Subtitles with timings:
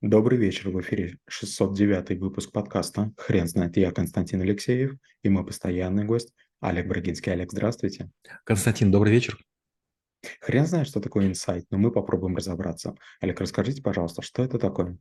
[0.00, 3.76] Добрый вечер, в эфире 609 выпуск подкаста «Хрен знает».
[3.76, 4.92] Я Константин Алексеев
[5.24, 7.32] и мой постоянный гость Олег Брагинский.
[7.32, 8.08] Олег, здравствуйте.
[8.44, 9.36] Константин, добрый вечер.
[10.40, 12.94] Хрен знает, что такое инсайт, но мы попробуем разобраться.
[13.20, 14.98] Олег, расскажите, пожалуйста, что это такое?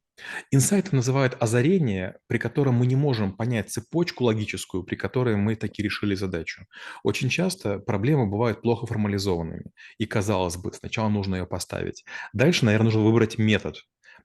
[0.49, 5.83] Инсайтом называют озарение, при котором мы не можем понять цепочку логическую, при которой мы таки
[5.83, 6.65] решили задачу.
[7.03, 9.71] Очень часто проблемы бывают плохо формализованными.
[9.99, 12.03] И, казалось бы, сначала нужно ее поставить.
[12.33, 13.77] Дальше, наверное, нужно выбрать метод,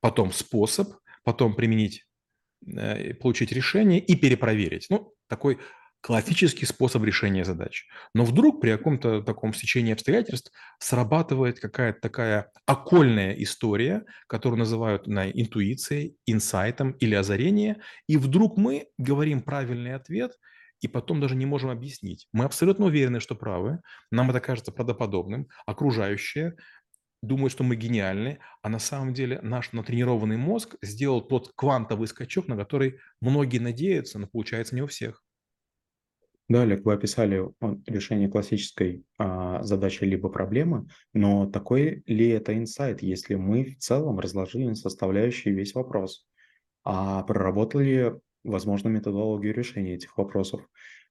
[0.03, 0.89] потом способ,
[1.25, 2.05] потом применить,
[2.67, 4.89] э, получить решение и перепроверить.
[4.91, 5.59] Ну, такой
[6.03, 7.87] классический способ решения задач.
[8.13, 15.31] Но вдруг при каком-то таком стечении обстоятельств срабатывает какая-то такая окольная история, которую называют на
[15.31, 20.33] интуицией, инсайтом или озарение, и вдруг мы говорим правильный ответ,
[20.81, 22.27] и потом даже не можем объяснить.
[22.33, 23.79] Мы абсолютно уверены, что правы,
[24.11, 26.57] нам это кажется правдоподобным, окружающие
[27.23, 32.49] думают, что мы гениальны, а на самом деле наш натренированный мозг сделал тот квантовый скачок,
[32.49, 35.23] на который многие надеются, но получается не у всех.
[36.49, 37.43] Да, Олег, вы описали
[37.87, 44.19] решение классической а, задачи либо проблемы, но такой ли это инсайт, если мы в целом
[44.19, 46.27] разложили на составляющие весь вопрос,
[46.85, 50.69] а проработали, возможно, методологию решения этих вопросов,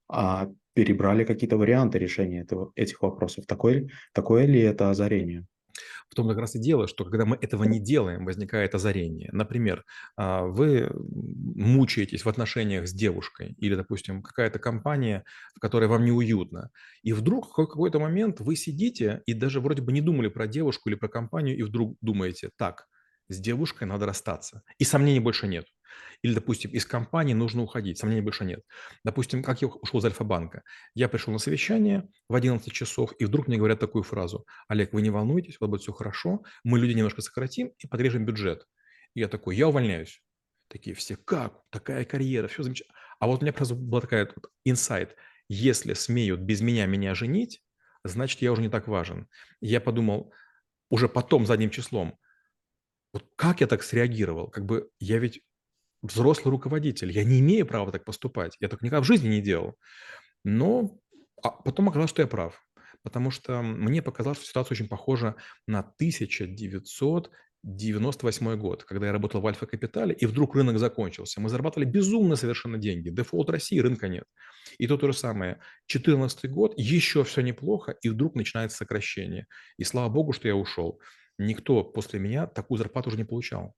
[0.08, 3.46] а перебрали какие-то варианты решения этого, этих вопросов.
[3.46, 5.46] Такое, такое ли это озарение?
[6.12, 9.30] В том как раз и дело, что когда мы этого не делаем, возникает озарение.
[9.32, 9.82] Например,
[10.14, 15.24] а, вы мучаетесь в отношениях с девушкой или, допустим, какая-то компания,
[15.56, 16.68] в которой вам неуютно,
[17.02, 20.90] и вдруг в какой-то момент вы сидите и даже вроде бы не думали про девушку
[20.90, 22.88] или про компанию, и вдруг думаете, так,
[23.30, 25.64] с девушкой надо расстаться, и сомнений больше нет.
[26.22, 28.60] Или, допустим, из компании нужно уходить, сомнений больше нет.
[29.04, 30.62] Допустим, как я ушел из Альфа-банка.
[30.94, 34.46] Я пришел на совещание в 11 часов, и вдруг мне говорят такую фразу.
[34.68, 38.24] Олег, вы не волнуйтесь, у вас будет все хорошо, мы люди немножко сократим и подрежем
[38.24, 38.66] бюджет.
[39.14, 40.22] И я такой, я увольняюсь.
[40.68, 41.60] Такие все, как?
[41.70, 42.96] Такая карьера, все замечательно.
[43.18, 45.16] А вот у меня просто была такая вот инсайт.
[45.48, 47.62] Если смеют без меня меня женить,
[48.04, 49.28] значит, я уже не так важен.
[49.60, 50.32] Я подумал,
[50.88, 52.18] уже потом, задним числом,
[53.12, 54.48] вот как я так среагировал?
[54.48, 55.42] Как бы я ведь
[56.02, 57.10] взрослый руководитель.
[57.10, 58.56] Я не имею права так поступать.
[58.60, 59.76] Я так никогда в жизни не делал.
[60.44, 60.98] Но
[61.42, 62.64] а потом оказалось, что я прав.
[63.02, 65.36] Потому что мне показалось, что ситуация очень похожа
[65.66, 71.40] на 1998 год, когда я работал в Альфа Капитале, и вдруг рынок закончился.
[71.40, 73.10] Мы зарабатывали безумно совершенно деньги.
[73.10, 74.24] Дефолт России, рынка нет.
[74.78, 75.58] И то то же самое.
[75.88, 79.48] 2014 год, еще все неплохо, и вдруг начинается сокращение.
[79.78, 81.00] И слава богу, что я ушел.
[81.38, 83.74] Никто после меня такую зарплату уже не получал.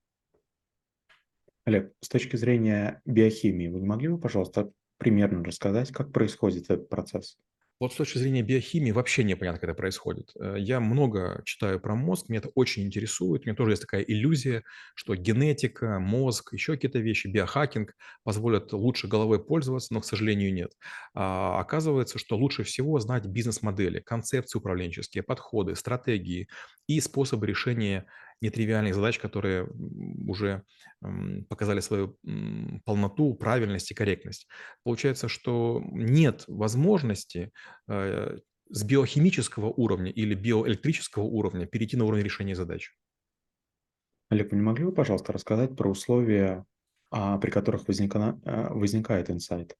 [1.66, 6.88] Олег, с точки зрения биохимии, вы не могли бы, пожалуйста, примерно рассказать, как происходит этот
[6.88, 7.38] процесс?
[7.80, 10.30] Вот с точки зрения биохимии вообще непонятно, как это происходит.
[10.40, 13.42] Э, я много читаю про мозг, меня это очень интересует.
[13.42, 14.62] У меня тоже есть такая иллюзия,
[14.94, 20.70] что генетика, мозг, еще какие-то вещи, биохакинг позволят лучше головой пользоваться, но, к сожалению, нет.
[21.14, 26.48] А оказывается, что лучше всего знать бизнес-модели, концепции управленческие, подходы, стратегии
[26.86, 28.06] и способы решения
[28.40, 29.68] нетривиальных задач, которые
[30.26, 30.62] уже
[31.48, 32.18] показали свою
[32.84, 34.46] полноту, правильность и корректность.
[34.82, 37.52] Получается, что нет возможности
[37.88, 38.38] э,
[38.70, 42.94] с биохимического уровня или биоэлектрического уровня перейти на уровень решения задач.
[44.30, 46.64] Олег, вы не могли бы, пожалуйста, рассказать про условия,
[47.10, 49.76] а, при которых возникна, э, возникает инсайт?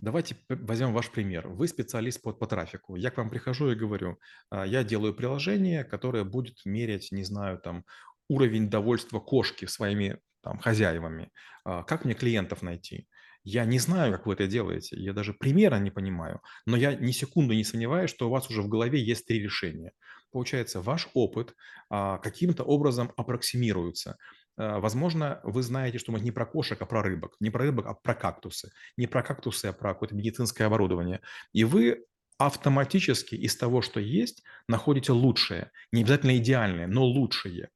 [0.00, 1.48] Давайте возьмем ваш пример.
[1.48, 2.96] Вы специалист по, по трафику.
[2.96, 4.18] Я к вам прихожу и говорю,
[4.50, 7.84] а, я делаю приложение, которое будет мерять, не знаю, там,
[8.28, 11.30] уровень довольства кошки своими там, хозяевами.
[11.64, 13.06] А, как мне клиентов найти?
[13.44, 17.10] Я не знаю, как вы это делаете, я даже примера не понимаю, но я ни
[17.10, 19.92] секунду не сомневаюсь, что у вас уже в голове есть три решения.
[20.30, 21.54] Получается, ваш опыт
[21.90, 24.16] а, каким-то образом аппроксимируется.
[24.62, 27.36] Э, возможно, вы знаете, что мы не про кошек, а про рыбок.
[27.40, 28.70] Не про рыбок, а про кактусы.
[28.96, 31.20] Не про кактусы, а про какое-то медицинское оборудование.
[31.52, 32.04] И вы
[32.38, 35.70] автоматически из того, что есть, находите лучшее.
[35.92, 37.68] Не обязательно идеальное, но лучшее.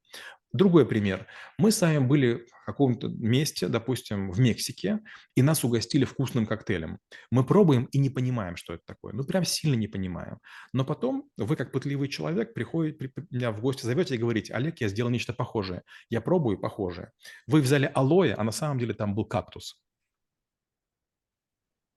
[0.53, 1.27] Другой пример.
[1.59, 5.01] Мы с вами были в каком-то месте, допустим, в Мексике,
[5.35, 6.99] и нас угостили вкусным коктейлем.
[7.31, 9.13] Мы пробуем и не понимаем, что это такое.
[9.13, 10.39] Ну, прям сильно не понимаем.
[10.73, 14.89] Но потом вы, как пытливый человек, приходите, меня в гости зовете и говорите, Олег, я
[14.89, 15.83] сделал нечто похожее.
[16.09, 17.11] Я пробую похожее.
[17.47, 19.83] Вы взяли алоэ, а на самом деле там был кактус.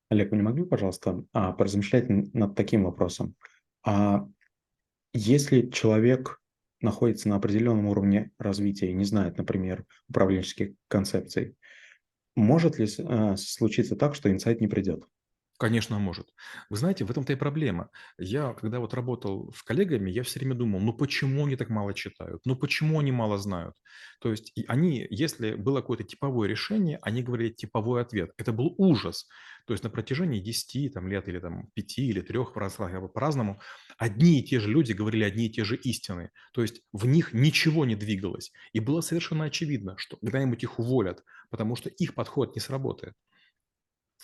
[0.10, 3.36] Олег, вы не могли, пожалуйста, а, поразмышлять над таким вопросом?
[3.86, 4.28] А
[5.14, 6.39] если человек
[6.82, 11.56] находится на определенном уровне развития и не знает, например, управленческих концепций,
[12.36, 15.04] может ли э, случиться так, что инсайт не придет?
[15.60, 16.30] Конечно, может.
[16.70, 17.90] Вы знаете, в этом-то и проблема.
[18.18, 21.94] Я, когда вот работал с коллегами, я все время думал, ну почему они так мало
[21.94, 22.42] читают?
[22.46, 23.76] Ну почему они мало знают?
[24.22, 28.32] То есть и они, если было какое-то типовое решение, они говорили типовой ответ.
[28.38, 29.28] Это был ужас.
[29.68, 33.60] То есть на протяжении десяти там, лет или там, 5 или 3 по-разному,
[33.98, 36.32] одни и те же люди говорили одни и те же истины.
[36.54, 38.54] То есть в них ничего не двигалось.
[38.72, 43.16] И было совершенно очевидно, что когда-нибудь их уволят, потому что их подход не сработает.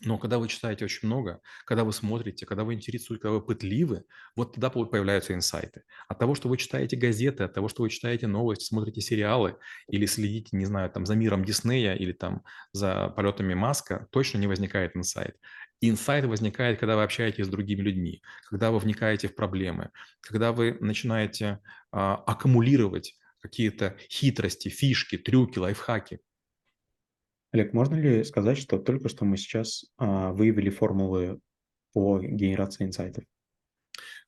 [0.02, 4.04] Но когда вы читаете очень много, когда вы смотрите, когда вы интересуетесь, когда вы пытливы,
[4.36, 5.84] вот тогда появляются инсайты.
[6.10, 9.56] От того, что вы читаете газеты, от того, что вы читаете новости, смотрите сериалы
[9.88, 12.44] или следите, не знаю, там за миром Диснея или там
[12.74, 15.38] за полетами Маска, точно не возникает инсайт.
[15.80, 20.78] Инсайт возникает, когда вы общаетесь с другими людьми, когда вы вникаете в проблемы, когда вы
[20.82, 21.60] начинаете
[21.92, 26.20] а, аккумулировать какие-то хитрости, фишки, трюки, лайфхаки.
[27.56, 31.40] Олег, можно ли сказать, что только что мы сейчас а, выявили формулы
[31.94, 33.24] по генерации инсайтов?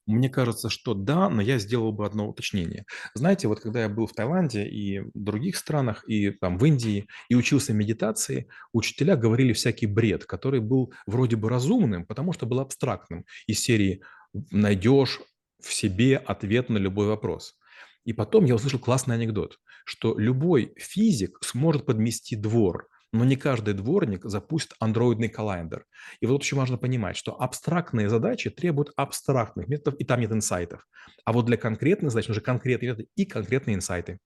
[0.05, 2.85] Мне кажется, что да, но я сделал бы одно уточнение.
[3.15, 7.07] Знаете, вот когда я был в Таиланде и в других странах, и там в Индии,
[7.27, 12.61] и учился медитации, учителя говорили всякий бред, который был вроде бы разумным, потому что был
[12.61, 13.25] абстрактным.
[13.45, 14.03] Из серии
[14.51, 15.19] «найдешь
[15.61, 17.57] в себе ответ на любой вопрос».
[18.05, 23.73] И потом я услышал классный анекдот, что любой физик сможет подмести двор– но не каждый
[23.73, 25.83] дворник запустит андроидный календарь.
[26.19, 30.87] И вот очень важно понимать, что абстрактные задачи требуют абстрактных методов, и там нет инсайтов.
[31.25, 34.19] А вот для конкретных задач нужны конкретные методы и конкретные инсайты.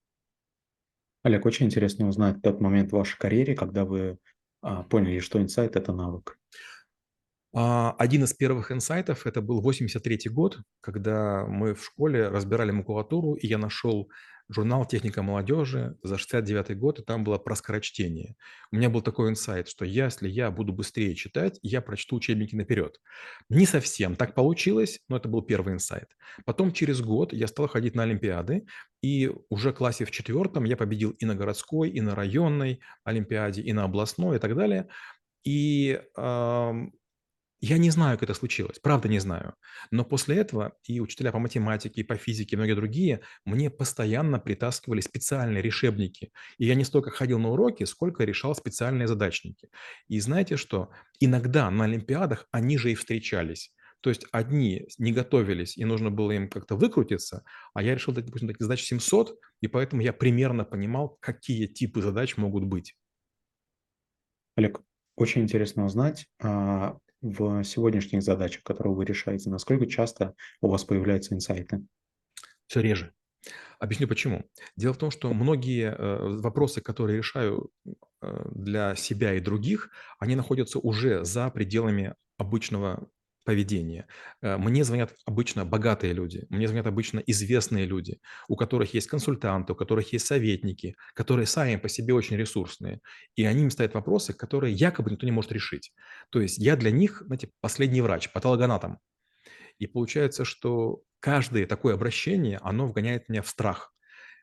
[1.23, 4.17] Олег, очень интересно узнать тот момент в вашей карьере, когда вы
[4.61, 6.37] а, поняли, что инсайт– это навык.
[7.53, 13.33] А, один из первых инсайтов– это был 83 год, когда мы в школе разбирали макулатуру,
[13.33, 14.09] и я нашел
[14.51, 18.35] журнал «Техника молодежи» за 69 год, и там было про скорочтение.
[18.71, 22.99] У меня был такой инсайт, что если я буду быстрее читать, я прочту учебники наперед.
[23.49, 26.09] Не совсем так получилось, но это был первый инсайт.
[26.45, 28.65] Потом через год я стал ходить на Олимпиады,
[29.01, 33.61] и уже в классе в четвертом я победил и на городской, и на районной Олимпиаде,
[33.61, 34.87] и на областной, и так далее.
[35.43, 35.99] И
[37.61, 39.53] я не знаю, как это случилось, правда не знаю.
[39.91, 44.39] Но после этого и учителя по математике, и по физике, и многие другие мне постоянно
[44.39, 46.31] притаскивали специальные решебники.
[46.57, 49.69] И я не столько ходил на уроки, сколько решал специальные задачники.
[50.07, 50.89] И знаете что?
[51.19, 53.71] Иногда на Олимпиадах они же и встречались.
[54.01, 57.43] То есть одни не готовились, и нужно было им как-то выкрутиться,
[57.75, 62.35] а я решил, допустим, таких задач 700, и поэтому я примерно понимал, какие типы задач
[62.37, 62.95] могут быть.
[64.55, 64.81] Олег,
[65.15, 71.35] очень интересно узнать, а, в сегодняшних задачах, которые вы решаете, насколько часто у вас появляются
[71.35, 71.85] инсайты?
[72.67, 73.13] Все реже.
[73.79, 74.45] Объясню почему.
[74.75, 77.71] Дело в том, что многие э, вопросы, которые решаю
[78.21, 79.89] э, для себя и других,
[80.19, 83.07] они находятся уже за пределами обычного
[83.43, 84.07] поведения.
[84.41, 89.73] Э, мне звонят обычно богатые люди, мне звонят обычно известные люди, у которых есть консультанты,
[89.73, 92.99] у которых есть советники, которые сами по себе очень ресурсные.
[93.35, 95.93] И они им ставят вопросы, которые якобы никто не может решить.
[96.29, 98.99] То есть я для них, знаете, последний врач, патологоанатом.
[99.79, 103.93] И получается, что каждое такое обращение, оно вгоняет меня в страх.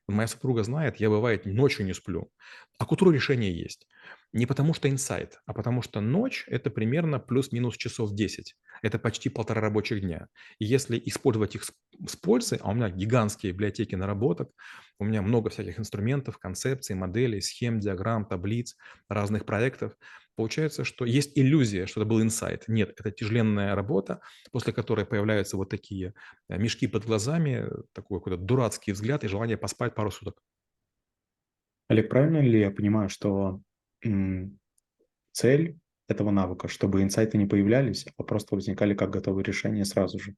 [0.08, 2.30] Моя супруга знает, я бывает ночью не сплю,
[2.78, 3.86] а к утру решение есть.
[4.32, 8.56] Не потому что инсайт, а потому что ночь– это примерно плюс-минус часов 10.
[8.82, 10.28] Это почти полтора рабочих дня.
[10.58, 14.50] И если использовать их с, пользой, а у меня гигантские библиотеки наработок,
[14.98, 18.76] у меня много всяких инструментов, концепций, моделей, схем, диаграмм, таблиц,
[19.08, 19.96] разных проектов,
[20.36, 22.64] получается, что есть иллюзия, что это был инсайт.
[22.68, 24.20] Нет, это тяжеленная работа,
[24.52, 26.12] после которой появляются вот такие
[26.50, 30.42] э, мешки под глазами, такой какой-то дурацкий взгляд и желание поспать пару суток.
[31.88, 33.62] Олег, правильно ли я понимаю, что
[35.32, 35.78] цель
[36.08, 40.34] этого навыка, чтобы инсайты не появлялись, а просто возникали как готовые решения сразу же.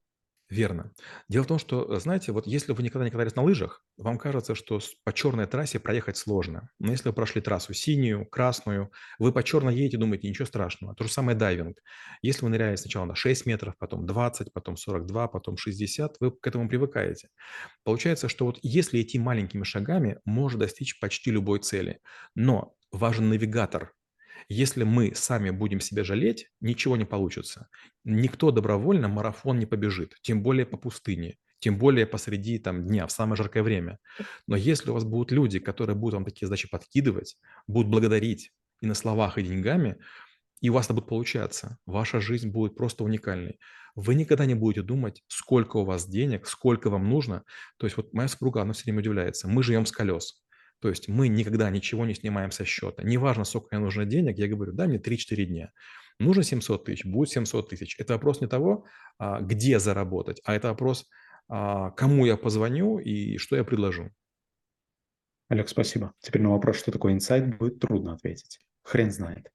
[0.51, 0.91] Верно.
[1.29, 4.57] Дело в том, что, знаете, вот если вы никогда не катались на лыжах, вам кажется,
[4.57, 6.71] что по черной трассе проехать сложно.
[6.81, 8.91] Но если вы прошли трассу синюю, красную,
[9.21, 10.97] вы по черной едете, думаете, ничего страшного.
[10.97, 11.79] То же самое дайвинг.
[12.21, 16.45] Если вы ныряете сначала на 6 метров, потом 20, потом 42, потом 60, вы к
[16.45, 17.29] этому привыкаете.
[17.85, 22.01] Получается, что вот если идти маленькими шагами, можно достичь почти любой цели.
[22.35, 23.93] Но важен навигатор,
[24.49, 27.69] если мы сами будем себя жалеть, ничего не получится.
[28.05, 33.13] Никто добровольно марафон не побежит, тем более по пустыне, тем более посреди там, дня, в
[33.13, 33.99] самое жаркое время.
[34.47, 38.87] Но если у вас будут люди, которые будут вам такие задачи подкидывать, будут благодарить и
[38.87, 39.99] на словах, и деньгами,
[40.61, 43.59] и у вас это будет получаться, ваша жизнь будет просто уникальной.
[43.95, 47.45] Вы никогда не будете думать, сколько у вас денег, сколько вам нужно.
[47.79, 49.49] То есть вот моя супруга, она все время удивляется.
[49.49, 50.43] Мы живем с колес.
[50.81, 53.03] То есть мы никогда ничего не снимаем со счета.
[53.03, 55.73] Неважно, сколько мне нужно денег, я говорю, дай мне 3-4 дня.
[56.19, 57.97] Нужно 700 тысяч, будет 700 тысяч.
[57.99, 58.85] Это вопрос не того,
[59.19, 61.09] а, где заработать, а это вопрос,
[61.49, 64.11] а, кому я позвоню и что я предложу.
[65.49, 66.15] Олег, спасибо.
[66.21, 68.61] Теперь на вопрос, что такое инсайт, будет трудно ответить.
[68.83, 69.51] Хрен знает.